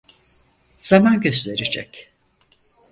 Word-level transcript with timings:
Zaman 0.77 1.21
gösterecek… 1.21 2.11